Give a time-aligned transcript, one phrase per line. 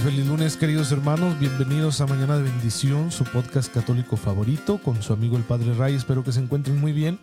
[0.00, 5.12] Feliz lunes queridos hermanos, bienvenidos a Mañana de Bendición, su podcast católico favorito con su
[5.12, 7.18] amigo el Padre Ray, espero que se encuentren muy bien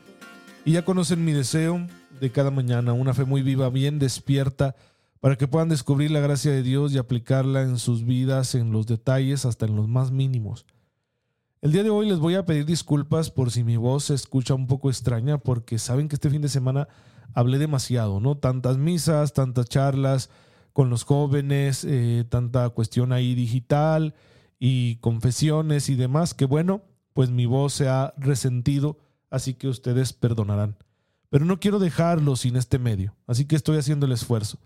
[0.63, 1.87] y ya conocen mi deseo
[2.19, 4.75] de cada mañana, una fe muy viva, bien despierta,
[5.21, 8.85] para que puedan descubrir la gracia de Dios y aplicarla en sus vidas, en los
[8.85, 10.67] detalles, hasta en los más mínimos.
[11.61, 14.53] El día de hoy les voy a pedir disculpas por si mi voz se escucha
[14.53, 16.87] un poco extraña, porque saben que este fin de semana
[17.33, 18.37] hablé demasiado, ¿no?
[18.37, 20.29] Tantas misas, tantas charlas,
[20.77, 24.13] con los jóvenes, eh, tanta cuestión ahí digital
[24.59, 28.99] y confesiones y demás, que bueno, pues mi voz se ha resentido,
[29.31, 30.75] así que ustedes perdonarán.
[31.31, 34.59] Pero no quiero dejarlo sin este medio, así que estoy haciendo el esfuerzo.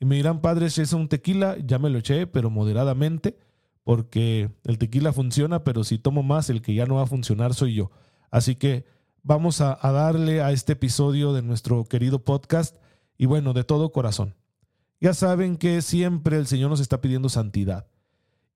[0.00, 3.38] Y me dirán, padre, es un tequila, ya me lo eché, pero moderadamente,
[3.84, 7.54] porque el tequila funciona, pero si tomo más, el que ya no va a funcionar
[7.54, 7.92] soy yo.
[8.32, 8.84] Así que
[9.22, 12.78] vamos a darle a este episodio de nuestro querido podcast
[13.16, 14.34] y bueno, de todo corazón.
[15.02, 17.88] Ya saben que siempre el Señor nos está pidiendo santidad.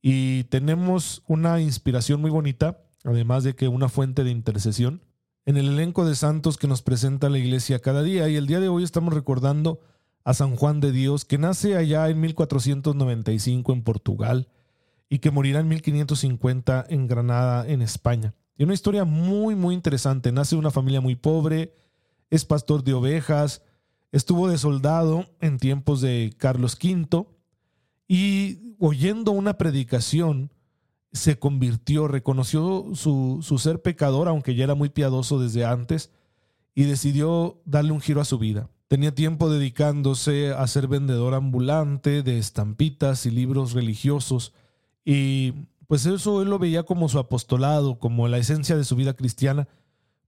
[0.01, 5.03] Y tenemos una inspiración muy bonita, además de que una fuente de intercesión,
[5.45, 8.29] en el elenco de santos que nos presenta la iglesia cada día.
[8.29, 9.81] Y el día de hoy estamos recordando
[10.23, 14.49] a San Juan de Dios, que nace allá en 1495 en Portugal
[15.09, 18.35] y que morirá en 1550 en Granada, en España.
[18.57, 20.31] Y una historia muy, muy interesante.
[20.31, 21.75] Nace de una familia muy pobre,
[22.31, 23.63] es pastor de ovejas,
[24.17, 27.27] Estuvo de soldado en tiempos de Carlos V
[28.09, 30.55] y oyendo una predicación
[31.13, 36.13] se convirtió, reconoció su, su, ser pecador, aunque ya era muy piadoso desde antes,
[36.75, 38.71] y decidió darle un giro a su vida.
[38.89, 44.55] Tenía tiempo dedicándose a ser vendedor ambulante de estampitas y libros religiosos,
[45.05, 45.53] y
[45.89, 49.69] pues eso él lo veía como su apostolado, como la esencia de su vida cristiana,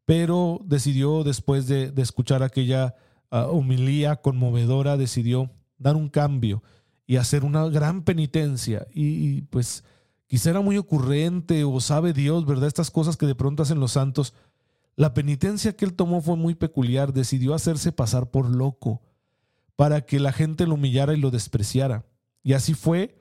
[0.04, 2.94] pero decidió después de, de escuchar aquella
[3.30, 6.62] humilía conmovedora, decidió dar un cambio
[7.06, 8.86] y hacer una gran penitencia.
[8.92, 9.84] Y, pues
[10.26, 12.68] quizá era muy ocurrente o sabe Dios, ¿verdad?
[12.68, 14.34] Estas cosas que de pronto hacen los santos.
[14.96, 17.12] La penitencia que él tomó fue muy peculiar.
[17.12, 19.02] Decidió hacerse pasar por loco
[19.76, 22.04] para que la gente lo humillara y lo despreciara.
[22.42, 23.14] Y así fue.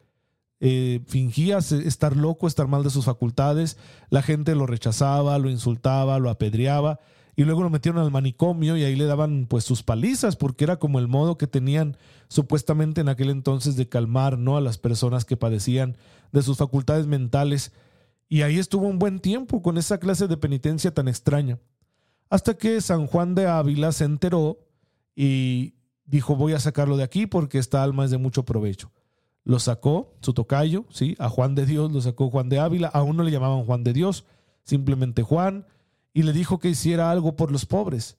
[0.60, 3.78] Eh, fingía estar loco, estar mal de sus facultades.
[4.10, 7.00] La gente lo rechazaba, lo insultaba, lo apedreaba
[7.38, 10.78] y luego lo metieron al manicomio y ahí le daban pues sus palizas porque era
[10.78, 11.96] como el modo que tenían
[12.30, 15.98] supuestamente en aquel entonces de calmar no a las personas que padecían
[16.32, 17.74] de sus facultades mentales.
[18.28, 21.60] Y ahí estuvo un buen tiempo con esa clase de penitencia tan extraña.
[22.28, 24.58] Hasta que San Juan de Ávila se enteró
[25.16, 25.76] y
[26.06, 28.92] dijo voy a sacarlo de aquí porque esta alma es de mucho provecho
[29.44, 32.88] lo sacó su tocayo sí a Juan de Dios lo sacó Juan de Ávila.
[32.88, 34.26] Aún no le llamaban Juan de Dios
[34.64, 35.68] simplemente Juan
[36.18, 38.18] y le dijo que hiciera algo por los pobres.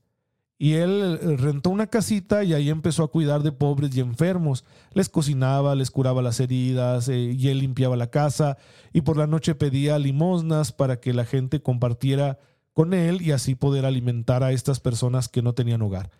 [0.57, 4.65] Y él eh, rentó una casita y ahí empezó a cuidar de pobres y enfermos.
[4.93, 8.57] Les cocinaba, les curaba las heridas eh, y él limpiaba la casa
[8.93, 12.39] y por la noche pedía limosnas para que la gente compartiera
[12.73, 16.13] con él y así poder alimentar a estas personas que no tenían hogar.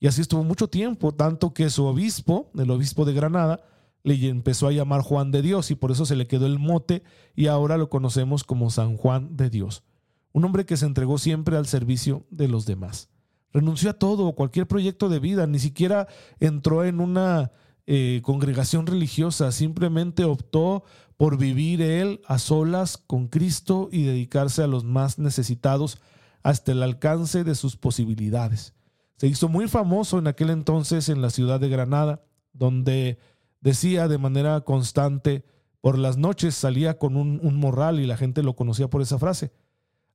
[0.00, 3.62] Y así estuvo mucho tiempo, tanto que su obispo, el obispo de Granada,
[4.02, 7.04] le empezó a llamar Juan de Dios y por eso se le quedó el mote
[7.36, 9.84] y ahora lo conocemos como San Juan de Dios
[10.32, 13.08] un hombre que se entregó siempre al servicio de los demás.
[13.52, 16.06] Renunció a todo, cualquier proyecto de vida, ni siquiera
[16.38, 17.50] entró en una
[17.86, 20.84] eh, congregación religiosa, simplemente optó
[21.16, 26.00] por vivir él a solas con Cristo y dedicarse a los más necesitados
[26.42, 28.74] hasta el alcance de sus posibilidades.
[29.16, 33.18] Se hizo muy famoso en aquel entonces en la ciudad de Granada, donde
[33.60, 35.44] decía de manera constante,
[35.80, 39.18] por las noches salía con un, un morral y la gente lo conocía por esa
[39.18, 39.50] frase.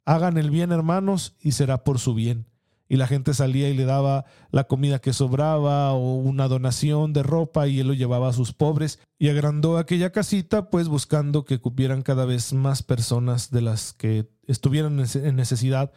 [0.05, 2.45] Hagan el bien, hermanos, y será por su bien.
[2.87, 7.23] Y la gente salía y le daba la comida que sobraba o una donación de
[7.23, 11.59] ropa y él lo llevaba a sus pobres y agrandó aquella casita pues buscando que
[11.59, 15.91] cupieran cada vez más personas de las que estuvieran en necesidad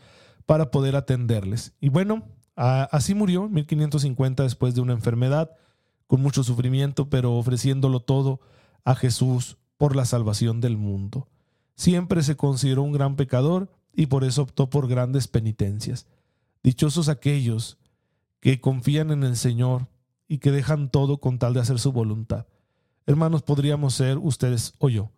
[0.47, 1.75] para poder atenderles.
[1.79, 2.25] Y bueno,
[2.57, 5.51] así murió en 1550 después de una enfermedad,
[6.07, 8.41] con mucho sufrimiento, pero ofreciéndolo todo
[8.85, 11.29] a Jesús por la salvación del mundo.
[11.75, 16.07] Siempre se consideró un gran pecador y por eso optó por grandes penitencias.
[16.63, 17.79] Dichosos aquellos
[18.39, 19.89] que confían en el Señor
[20.29, 22.47] y que dejan todo con tal de hacer su voluntad.
[23.07, 25.11] Hermanos, podríamos ser ustedes o yo.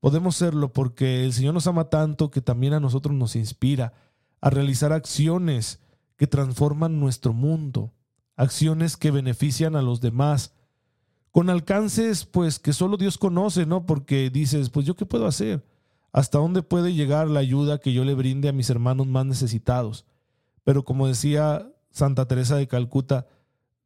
[0.00, 3.94] Podemos serlo porque el Señor nos ama tanto que también a nosotros nos inspira
[4.42, 5.80] a realizar acciones
[6.18, 7.94] que transforman nuestro mundo,
[8.36, 10.52] acciones que benefician a los demás,
[11.30, 13.86] con alcances pues que solo Dios conoce, ¿no?
[13.86, 15.64] Porque dices, pues yo qué puedo hacer?
[16.12, 20.06] ¿Hasta dónde puede llegar la ayuda que yo le brinde a mis hermanos más necesitados?
[20.64, 23.26] Pero como decía Santa Teresa de Calcuta,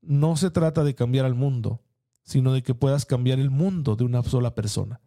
[0.02, 1.80] no se trata de cambiar al mundo,
[2.24, 5.00] sino de que puedas cambiar el mundo de una sola persona.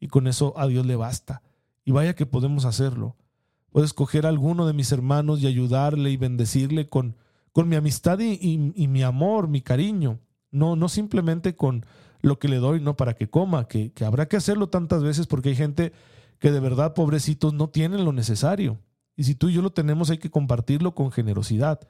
[0.00, 1.42] Y con eso a Dios le basta.
[1.84, 3.16] Y vaya que podemos hacerlo.
[3.70, 7.16] Puedo escoger a alguno de mis hermanos y ayudarle y bendecirle con,
[7.52, 10.20] con mi amistad y, mi amor, mi cariño.
[10.50, 11.84] No, no simplemente con
[12.20, 15.26] lo que le doy, no para que coma, que, que habrá que hacerlo tantas veces
[15.26, 15.92] porque hay gente
[16.38, 18.78] que de verdad, pobrecitos, no tienen lo necesario.
[19.16, 21.80] Y si tú y yo lo tenemos, hay que compartirlo con generosidad.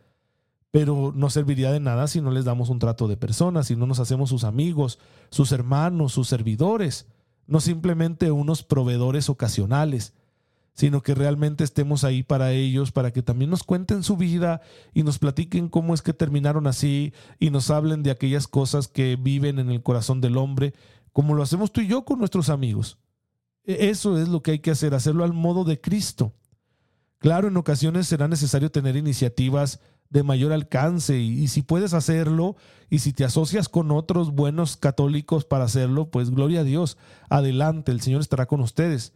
[0.70, 3.86] Pero no serviría de nada si no les damos un trato de personas, si no
[3.86, 4.98] nos hacemos sus amigos,
[5.30, 7.06] sus hermanos, sus servidores,
[7.46, 10.12] no simplemente unos proveedores ocasionales,
[10.74, 14.60] sino que realmente estemos ahí para ellos, para que también nos cuenten su vida
[14.92, 19.16] y nos platiquen cómo es que terminaron así y nos hablen de aquellas cosas que
[19.16, 20.74] viven en el corazón del hombre,
[21.14, 22.98] como lo hacemos tú y yo con nuestros amigos.
[23.66, 26.32] E, eso es lo que hay que hacer, hacerlo al modo de Cristo.
[27.18, 29.80] Claro, en ocasiones será necesario tener iniciativas
[30.10, 32.56] de mayor alcance y, si puedes hacerlo
[32.88, 36.96] y si te asocias con otros buenos católicos para hacerlo, pues gloria a Dios,
[37.28, 39.12] adelante, el Señor estará con ustedes.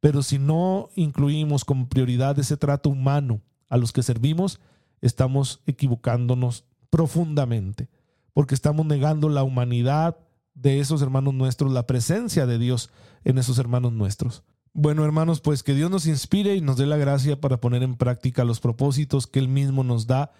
[0.00, 4.60] Pero si no incluimos como prioridad ese trato humano a los que servimos,
[5.00, 7.88] estamos equivocándonos profundamente,
[8.32, 10.16] porque estamos negando la humanidad
[10.56, 12.90] de esos hermanos nuestros, la presencia de Dios
[13.24, 14.42] en esos hermanos nuestros.
[14.72, 17.94] Bueno, hermanos, pues que Dios nos inspire y nos dé la gracia para poner en
[17.94, 20.32] práctica los propósitos que Él mismo nos da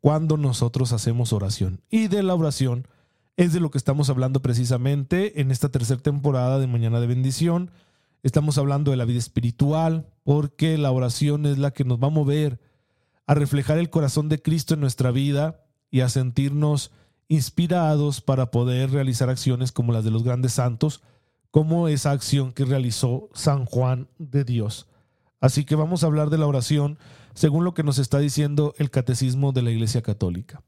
[0.00, 1.80] cuando nosotros hacemos oración.
[1.90, 2.86] Y de la oración
[3.36, 7.70] es de lo que estamos hablando precisamente en esta tercera temporada de Mañana de Bendición.
[8.22, 12.10] Estamos hablando de la vida espiritual, porque la oración es la que nos va a
[12.10, 12.60] mover
[13.26, 16.92] a reflejar el corazón de Cristo en nuestra vida y a sentirnos
[17.32, 21.02] inspirados para poder realizar acciones como las de los grandes santos,
[21.50, 24.86] como esa acción que realizó San Juan de Dios.
[25.40, 26.98] Así que vamos a hablar de la oración
[27.32, 30.62] según lo que nos está diciendo el catecismo de la Iglesia Católica.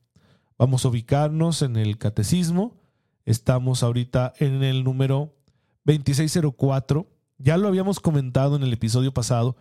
[0.57, 2.81] Vamos a ubicarnos en el catecismo.
[3.27, 5.35] Estamos ahorita en el número
[5.85, 7.07] 2604.
[7.37, 9.55] Ya lo habíamos comentado en el episodio pasado.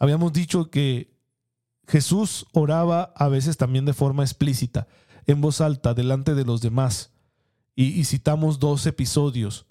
[0.00, 1.14] Habíamos dicho que
[1.86, 4.88] Jesús oraba a veces también de forma explícita
[5.26, 7.12] en voz alta delante de los demás.
[7.74, 9.66] Y, citamos dos episodios.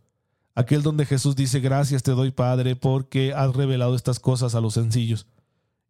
[0.56, 4.74] Aquel donde Jesús dice, gracias te doy Padre porque has revelado estas cosas a los
[4.74, 5.28] sencillos.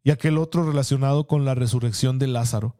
[0.03, 2.75] Y aquel otro relacionado con la resurrección de Lázaro,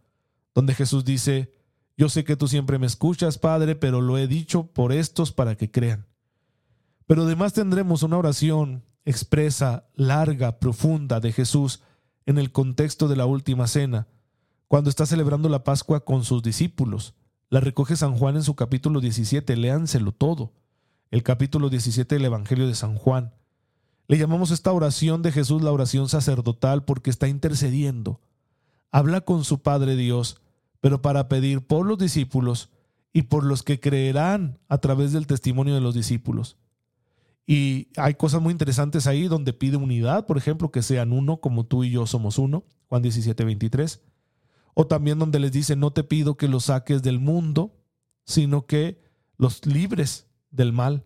[0.54, 1.54] donde Jesús dice,
[1.98, 5.56] yo sé que tú siempre me escuchas, Padre, pero lo he dicho por estos para
[5.56, 6.08] que crean.
[7.08, 11.82] Pero además tendremos una oración expresa, larga, profunda de Jesús
[12.26, 14.08] en el contexto de la última cena,
[14.72, 17.14] cuando está celebrando la Pascua con sus discípulos.
[17.50, 20.54] La recoge San Juan en su capítulo 17, léanselo todo.
[21.10, 23.34] El capítulo 17 del Evangelio de San Juan.
[24.08, 28.22] Le llamamos esta oración de Jesús la oración sacerdotal porque está intercediendo.
[28.92, 30.40] Habla con su Padre Dios,
[30.80, 32.70] pero para pedir por los discípulos
[33.12, 36.56] y por los que creerán a través del testimonio de los discípulos.
[37.46, 41.66] Y hay cosas muy interesantes ahí donde pide unidad, por ejemplo, que sean uno como
[41.66, 44.02] tú y yo somos uno, Juan 17, 23.
[44.74, 47.76] O también donde les dice, no te pido que los saques del mundo,
[48.26, 49.04] sino que
[49.38, 51.06] los libres del mal.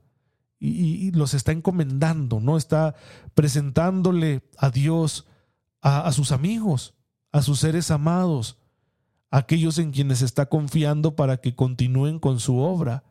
[0.60, 2.58] Y, los está encomendando, ¿no?
[2.58, 2.96] Está
[3.34, 5.28] presentándole a Dios,
[5.82, 6.96] a, sus amigos,
[7.32, 8.58] a sus seres amados,
[9.30, 13.04] a aquellos en quienes está confiando para que continúen con su obra.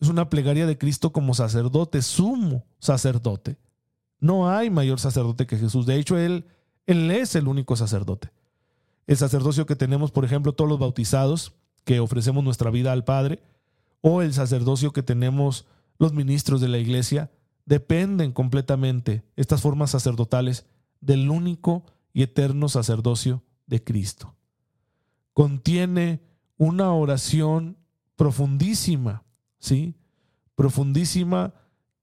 [0.00, 3.58] Es una plegaria de Cristo como sacerdote, sumo sacerdote.
[4.18, 5.86] No hay mayor sacerdote que Jesús.
[5.86, 6.46] De hecho, Él,
[6.86, 8.32] él es el único sacerdote.
[9.08, 13.42] El sacerdocio que tenemos, por ejemplo, todos los bautizados, que ofrecemos nuestra vida al Padre,
[14.02, 15.66] o el sacerdocio que tenemos
[15.98, 17.30] los ministros de la Iglesia,
[17.64, 20.66] dependen completamente, estas formas sacerdotales,
[21.00, 24.34] del único y eterno sacerdocio de Cristo.
[25.32, 26.20] Contiene
[26.58, 27.78] una oración
[28.14, 29.22] profundísima,
[29.58, 29.94] ¿sí?
[30.54, 31.54] Profundísima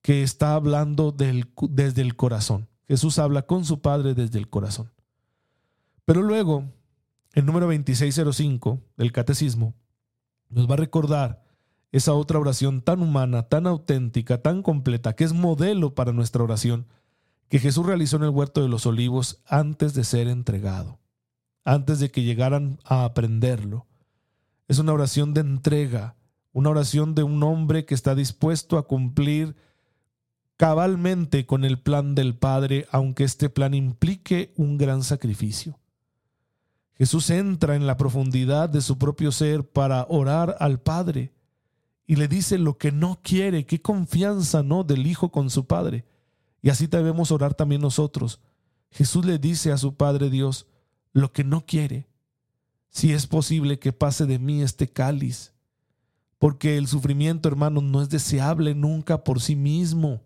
[0.01, 2.67] que está hablando desde el corazón.
[2.87, 4.91] Jesús habla con su Padre desde el corazón.
[6.03, 6.65] Pero luego
[7.35, 9.75] el número 2605 del Catecismo
[10.49, 11.43] nos va a recordar
[11.91, 16.87] esa otra oración tan humana, tan auténtica, tan completa, que es modelo para nuestra oración,
[17.49, 20.97] que Jesús realizó en el huerto de los olivos antes de ser entregado,
[21.65, 23.85] antes de que llegaran a aprenderlo.
[24.69, 26.15] Es una oración de entrega,
[26.53, 29.57] una oración de un hombre que está dispuesto a cumplir
[30.55, 35.77] cabalmente con el plan del Padre, aunque este plan implique un gran sacrificio.
[36.97, 41.33] Jesús entra en la profundidad de su propio ser para orar al Padre
[42.07, 44.83] y le dice lo que no quiere, qué confianza, ¿no?
[44.83, 46.05] del Hijo con su Padre.
[46.61, 48.39] Y así debemos orar también nosotros.
[48.91, 50.67] Jesús le dice a su Padre Dios
[51.11, 52.07] lo que no quiere.
[52.89, 55.53] Si es posible que pase de mí este cáliz,
[56.39, 60.21] porque el sufrimiento, hermano, no es deseable nunca por sí mismo.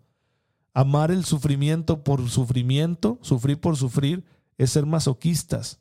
[0.72, 4.24] Amar el sufrimiento por sufrimiento, sufrir por sufrir,
[4.56, 5.80] es ser masoquistas.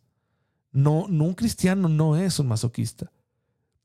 [0.71, 3.11] No, un cristiano no es un masoquista.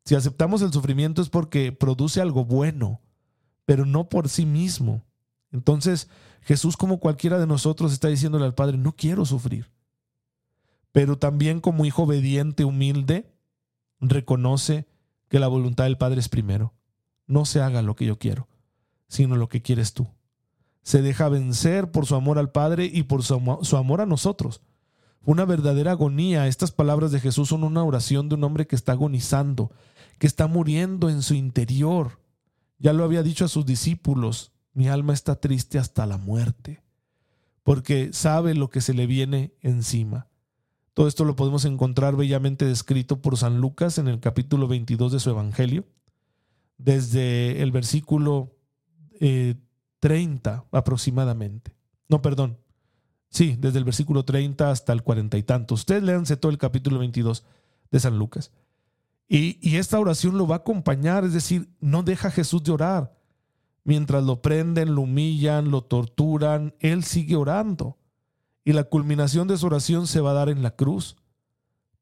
[0.04, 3.00] Si aceptamos el sufrimiento es porque produce algo bueno,
[3.64, 5.02] pero no por sí mismo.
[5.50, 6.08] Entonces,
[6.42, 9.70] Jesús, como cualquiera de nosotros, está diciéndole al Padre, no quiero sufrir.
[10.92, 13.32] Pero también como hijo obediente, humilde,
[14.00, 14.86] reconoce
[15.28, 16.74] que la voluntad del Padre es primero.
[17.26, 18.46] No se haga lo que yo quiero,
[19.08, 20.06] sino lo que quieres tú.
[20.82, 23.34] Se deja vencer por su amor al Padre y por su,
[23.76, 24.60] amor a nosotros
[25.24, 26.46] una verdadera agonía.
[26.46, 29.70] Estas palabras de Jesús son una oración de un hombre que está agonizando,
[30.18, 32.20] que está muriendo en su interior.
[32.78, 36.82] Ya lo había dicho a sus discípulos, mi alma está triste hasta la muerte,
[37.62, 40.28] porque sabe lo que se le viene encima.
[40.92, 45.20] Todo esto lo podemos encontrar bellamente descrito por San Lucas en el capítulo 22 de
[45.20, 45.84] su Evangelio,
[46.78, 48.56] desde el versículo
[50.00, 51.74] 30 eh, aproximadamente.
[52.08, 52.58] No, perdón,
[53.34, 55.74] Sí, desde el versículo 30 hasta el cuarenta y tanto.
[55.74, 57.42] Ustedes léanse todo el capítulo 22
[57.90, 58.52] de San Lucas.
[59.28, 62.70] Y, y, esta oración lo va a acompañar, es decir, no deja a Jesús de
[62.70, 63.12] orar.
[63.82, 67.98] Mientras lo prenden, lo humillan, lo torturan, Él sigue orando.
[68.64, 71.16] Y la culminación de su oración se va a dar en la cruz.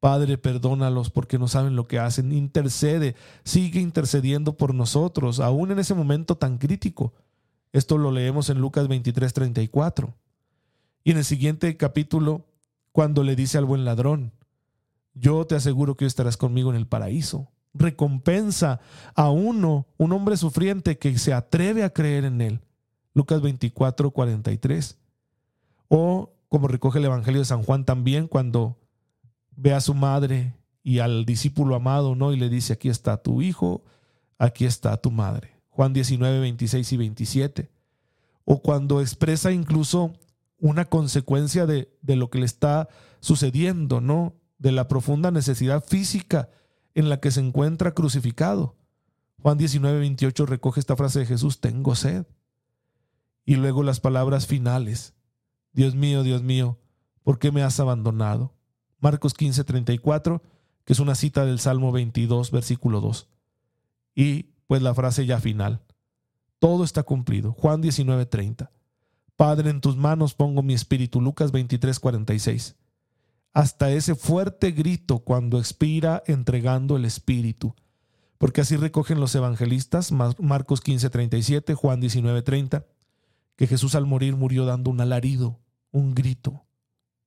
[0.01, 2.31] Padre, perdónalos porque no saben lo que hacen.
[2.33, 7.15] Intercede, sigue intercediendo por nosotros, aún en ese momento tan crítico.
[7.73, 10.15] Esto lo leemos en Lucas 23, 34.
[11.05, 12.47] Y en el siguiente capítulo,
[12.93, 14.33] cuando le dice al buen ladrón,
[15.15, 17.51] yo te aseguro que estarás conmigo en el paraíso.
[17.75, 18.81] Recompensa
[19.15, 22.61] a uno, un hombre sufriente que se atreve a creer en él.
[23.15, 24.99] Lucas 24, 43.
[25.89, 28.79] O como recoge el Evangelio de San Juan también, cuando
[29.57, 32.33] ve a su madre y al discípulo amado, ¿no?
[32.33, 33.83] Y le dice, aquí está tu hijo,
[34.39, 35.57] aquí está tu madre.
[35.71, 37.71] Juan 19, 26 y 27.
[38.45, 40.13] O cuando expresa incluso
[40.63, 42.89] una consecuencia de, lo que le está
[43.19, 44.37] sucediendo, ¿no?
[44.59, 46.51] De la profunda necesidad física
[46.95, 48.77] en la que se encuentra crucificado.
[49.41, 52.27] Juan 19, 28 recoge esta frase de Jesús, tengo sed.
[53.45, 55.15] Y luego las palabras finales,
[55.73, 56.79] Dios mío, Dios mío,
[57.25, 58.55] ¿por qué me has abandonado?
[59.01, 60.43] Marcos 15, 34,
[60.85, 63.29] que es una cita del Salmo 22, versículo 2.
[64.15, 65.83] Y pues la frase ya final,
[66.61, 67.53] todo está cumplido.
[67.53, 68.71] Juan 19, 30.
[69.37, 71.21] Padre, en tus manos pongo mi espíritu.
[71.21, 72.77] Lucas 23, 46.
[73.53, 77.75] Hasta ese fuerte grito cuando expira entregando el espíritu.
[78.39, 82.87] Porque así recogen los evangelistas, Marcos 15, 37, Juan 19, 30,
[83.57, 85.61] que Jesús al morir murió dando un alarido,
[85.93, 86.65] un grito,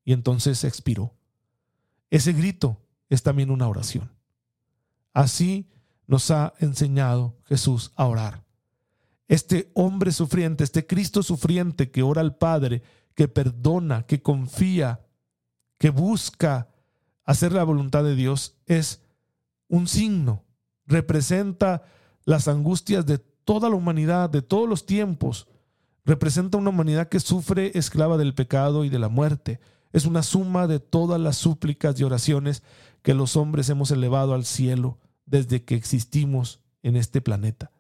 [0.04, 1.16] y entonces expiró.
[2.10, 4.12] Ese grito es también una oración.
[5.14, 5.70] Así
[6.06, 8.45] nos ha enseñado Jesús a orar
[9.28, 12.84] este hombre sufriente, este Cristo sufriente que ora al Padre,
[13.16, 15.06] que perdona, que confía,
[15.78, 16.70] que busca
[17.24, 19.02] hacer la voluntad de Dios, es
[19.68, 20.44] un signo,
[20.86, 21.84] representa
[22.24, 25.48] las angustias de toda la humanidad, de todos los tiempos,
[26.06, 29.60] representa una humanidad que sufre esclava del pecado y de la muerte.
[29.92, 32.64] Es una suma de todas las súplicas y oraciones
[33.02, 37.72] que los hombres hemos elevado al cielo desde que existimos en este planeta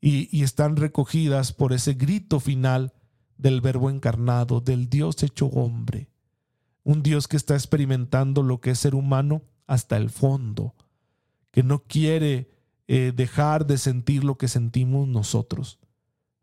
[0.00, 2.92] y, están recogidas por ese grito final
[3.36, 6.08] del verbo encarnado, del Dios hecho hombre,
[6.84, 10.74] un Dios que está experimentando lo que es ser humano hasta el fondo,
[11.50, 12.50] que no quiere
[12.88, 15.78] eh, dejar de sentir lo que sentimos nosotros.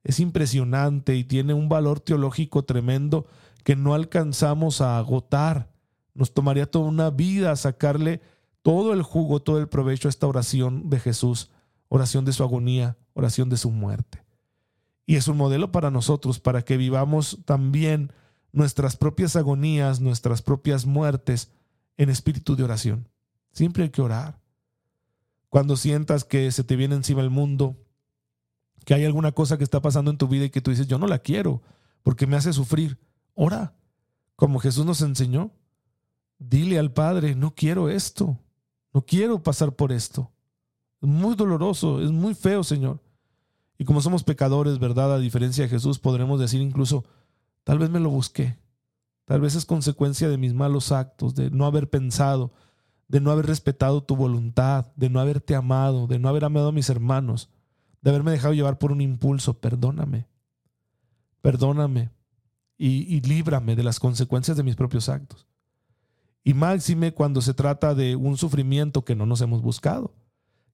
[0.03, 3.25] Es impresionante y tiene un valor teológico tremendo
[3.63, 5.69] que no alcanzamos a agotar.
[6.13, 8.21] Nos tomaría toda una vida sacarle
[8.61, 11.51] todo el jugo, todo el provecho a esta oración de Jesús,
[11.89, 14.23] oración de su agonía, oración de su muerte.
[15.05, 18.11] Y es un modelo para nosotros, para que vivamos también
[18.51, 21.51] nuestras propias agonías, nuestras propias muertes
[21.97, 23.07] en espíritu de oración.
[23.51, 24.39] Siempre hay que orar.
[25.49, 27.77] Cuando sientas que se te viene encima el mundo,
[28.85, 30.99] que hay alguna cosa que está pasando en tu vida y que tú dices, yo
[30.99, 31.61] no la quiero,
[32.03, 32.99] porque me hace sufrir,
[33.33, 33.73] ora,
[34.35, 35.51] como Jesús nos enseñó.
[36.37, 38.37] Dile al Padre, no quiero esto,
[38.93, 40.31] no quiero pasar por esto.
[41.01, 43.01] Es muy doloroso, es muy feo, Señor.
[43.77, 45.13] Y como somos pecadores, ¿verdad?
[45.13, 47.05] A diferencia de Jesús, podremos decir incluso,
[47.63, 48.57] tal vez me lo busqué,
[49.25, 52.51] tal vez es consecuencia de mis malos actos, de no haber pensado,
[53.07, 56.71] de no haber respetado tu voluntad, de no haberte amado, de no haber amado a
[56.71, 57.49] mis hermanos,
[58.01, 59.59] de haberme dejado llevar por un impulso.
[59.59, 60.27] Perdóname,
[61.41, 62.09] perdóname
[62.77, 65.47] y, y líbrame de las consecuencias de mis propios actos.
[66.43, 70.15] Y máxime cuando se trata de un sufrimiento que no nos hemos buscado,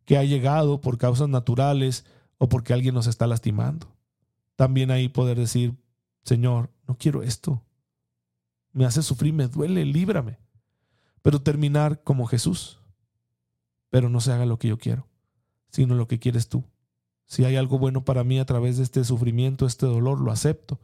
[0.06, 2.06] que ha llegado por causas naturales
[2.44, 3.88] o porque alguien nos está lastimando.
[4.58, 5.78] También ahí poder decir,
[6.24, 7.64] Señor, no quiero esto.
[8.74, 10.40] Me hace sufrir, me duele, líbrame.
[11.22, 12.82] Pero terminar como Jesús.
[13.90, 15.08] Pero no se haga lo que yo quiero,
[15.70, 16.66] sino lo que quieres tú.
[17.28, 20.82] Si hay algo bueno para mí a través de este sufrimiento, este dolor, lo acepto.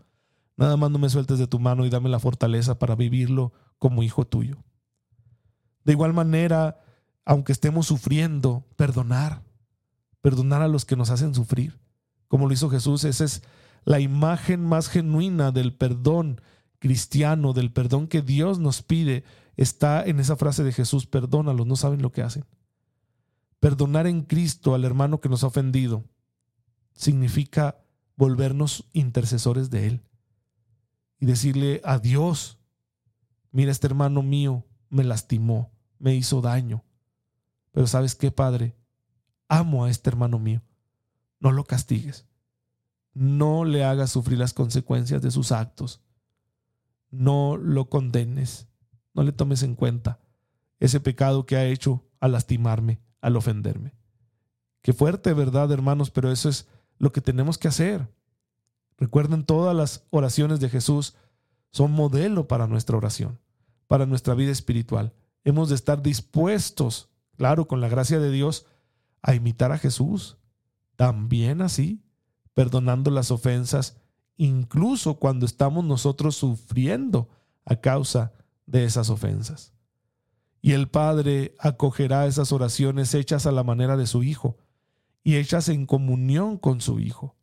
[0.55, 4.01] Nada más no me sueltes de tu mano y dame la fortaleza para vivirlo como
[4.01, 4.63] hijo tuyo.
[5.83, 6.79] De igual manera,
[7.25, 9.48] aunque estemos sufriendo, perdonar.
[10.21, 11.79] Perdonar a los que nos hacen sufrir.
[12.27, 13.43] Como lo hizo Jesús, esa es
[13.85, 16.41] la imagen más genuina del perdón
[16.79, 19.23] cristiano, del perdón que Dios nos pide,
[19.57, 22.45] está en esa frase de Jesús, perdónalos, no saben lo que hacen.
[23.59, 26.05] Perdonar en Cristo al hermano que nos ha ofendido
[26.93, 27.83] significa
[28.15, 30.03] volvernos intercesores de Él
[31.19, 32.57] y decirle a Dios,
[33.51, 36.83] mira, este hermano mío me lastimó, me hizo daño.
[37.71, 38.75] Pero sabes qué, Padre,
[39.49, 40.61] amo a este hermano mío.
[41.39, 42.25] No lo castigues.
[43.13, 46.01] No le hagas sufrir las consecuencias de sus actos.
[47.11, 48.67] No lo condenes.
[49.13, 50.19] No le tomes en cuenta
[50.79, 53.93] ese pecado que ha hecho al lastimarme, al ofenderme.
[54.81, 56.09] Qué fuerte, ¿verdad, hermanos?
[56.09, 58.07] Pero eso es lo que tenemos que hacer.
[58.97, 61.15] Recuerden, todas las oraciones de Jesús
[61.71, 63.39] son modelo para nuestra oración,
[63.87, 65.13] para nuestra vida espiritual.
[65.43, 68.65] Hemos de estar dispuestos, claro, con la gracia de Dios,
[69.21, 70.37] a imitar a Jesús.
[70.95, 72.03] También así,
[72.53, 73.97] perdonando las ofensas,
[74.37, 77.29] incluso cuando estamos nosotros sufriendo
[77.65, 78.33] a causa
[78.65, 79.73] de esas ofensas.
[80.61, 84.57] Y el Padre acogerá esas oraciones hechas a la manera de su Hijo
[85.23, 87.35] y hechas en comunión con su Hijo.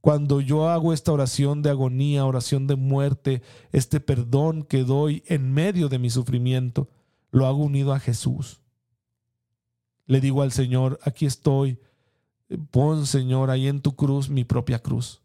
[0.00, 5.52] Cuando yo hago esta oración de agonía, oración de muerte, este perdón que doy en
[5.52, 6.88] medio de mi sufrimiento,
[7.32, 8.60] lo hago unido a Jesús.
[10.06, 11.78] Le digo al Señor, aquí estoy,
[12.70, 15.22] pon Señor ahí en tu cruz mi propia cruz.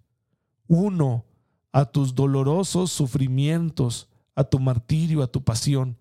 [0.68, 1.26] Uno
[1.72, 5.98] a tus dolorosos sufrimientos, a tu martirio, a tu pasión.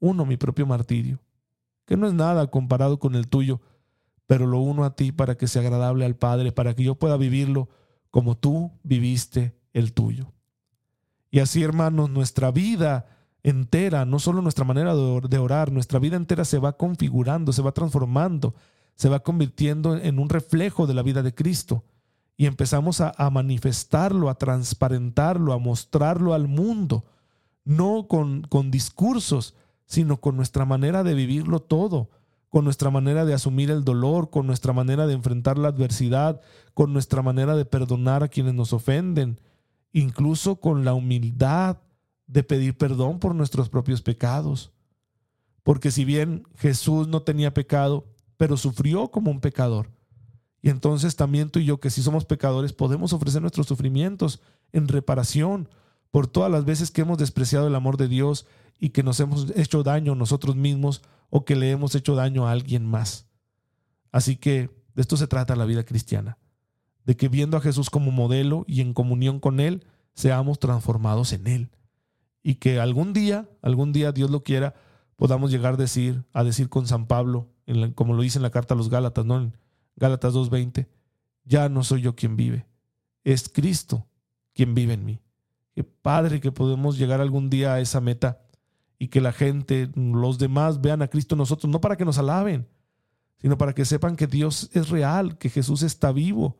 [0.00, 1.22] Uno mi propio martirio,
[1.86, 3.60] que no es nada comparado con el tuyo,
[4.26, 7.16] pero lo uno a ti para que sea agradable al Padre, para que yo pueda
[7.16, 7.68] vivirlo
[8.10, 10.32] como tú viviste el tuyo.
[11.30, 13.06] Y así, hermanos, nuestra vida
[13.44, 17.72] entera, no solo nuestra manera de orar, nuestra vida entera se va configurando, se va
[17.72, 18.54] transformando,
[18.96, 21.84] se va convirtiendo en un reflejo de la vida de Cristo.
[22.36, 27.04] Y empezamos a, manifestarlo, a transparentarlo, a mostrarlo al mundo,
[27.64, 29.54] no con, con discursos,
[29.86, 32.10] sino con nuestra manera de vivirlo todo,
[32.48, 36.40] con nuestra manera de asumir el dolor, con nuestra manera de enfrentar la adversidad,
[36.72, 39.38] con nuestra manera de perdonar a quienes nos ofenden,
[39.92, 41.76] incluso con la humildad
[42.26, 44.72] de pedir perdón por nuestros propios pecados.
[45.62, 48.06] Porque si bien Jesús no tenía pecado,
[48.36, 49.90] pero sufrió como un pecador.
[50.60, 54.40] Y entonces también tú y yo, que si somos pecadores, podemos ofrecer nuestros sufrimientos
[54.72, 55.68] en reparación
[56.10, 58.46] por todas las veces que hemos despreciado el amor de Dios
[58.78, 62.52] y que nos hemos hecho daño nosotros mismos o que le hemos hecho daño a
[62.52, 63.26] alguien más.
[64.10, 66.38] Así que de esto se trata la vida cristiana,
[67.04, 69.84] de que viendo a Jesús como modelo y en comunión con Él,
[70.14, 71.70] seamos transformados en Él
[72.44, 74.74] y que algún día, algún día Dios lo quiera,
[75.16, 77.48] podamos llegar a decir, a decir con San Pablo,
[77.94, 79.38] como lo dice en la carta a los Gálatas, ¿no?
[79.38, 79.56] En
[79.96, 80.86] Gálatas 2.20,
[81.44, 82.66] ya no soy yo quien vive,
[83.24, 84.06] es Cristo
[84.52, 85.20] quien vive en mí.
[85.74, 88.42] Qué padre que podemos llegar algún día a esa meta
[88.98, 92.18] y que la gente, los demás vean a Cristo en nosotros, no para que nos
[92.18, 92.68] alaben,
[93.38, 96.58] sino para que sepan que Dios es real, que Jesús está vivo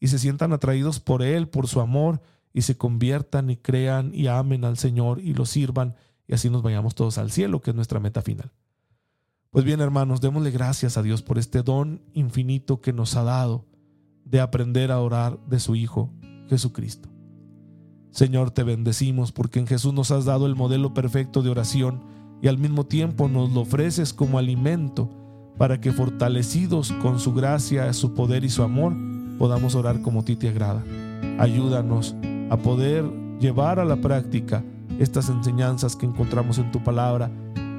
[0.00, 2.22] y se sientan atraídos por Él, por su amor
[2.56, 5.94] y se conviertan y crean y amen al Señor y lo sirvan
[6.26, 8.50] y así nos vayamos todos al cielo, que es nuestra meta final.
[9.50, 13.66] Pues bien, hermanos, démosle gracias a Dios por este don infinito que nos ha dado
[14.24, 16.14] de aprender a orar de su Hijo
[16.48, 17.10] Jesucristo.
[18.10, 22.04] Señor, te bendecimos porque en Jesús nos has dado el modelo perfecto de oración
[22.40, 25.10] y al mismo tiempo nos lo ofreces como alimento
[25.58, 28.94] para que fortalecidos con su gracia, su poder y su amor,
[29.38, 30.82] podamos orar como a ti te agrada.
[31.38, 32.16] Ayúdanos
[32.50, 33.04] a poder
[33.40, 34.64] llevar a la práctica
[34.98, 37.30] estas enseñanzas que encontramos en tu palabra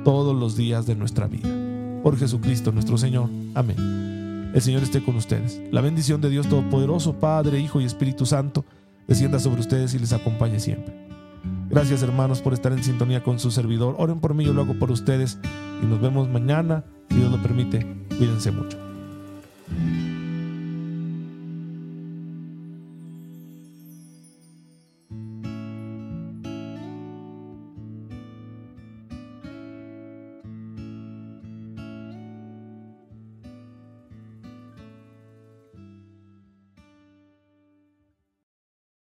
[0.04, 1.50] todos los días de nuestra vida.
[2.04, 3.30] Por Jesucristo nuestro Señor.
[3.56, 4.52] Amén.
[4.54, 5.62] El Señor esté con ustedes.
[5.72, 8.66] La bendición de Dios Todopoderoso, Padre, Hijo y Espíritu Santo,
[9.08, 10.94] descienda sobre ustedes y les acompañe siempre.
[11.70, 13.96] Gracias hermanos por estar en sintonía con su servidor.
[13.98, 15.38] Oren por mí, yo lo hago por ustedes
[15.84, 17.86] y nos vemos mañana, si Dios lo permite.
[18.18, 18.78] Cuídense mucho.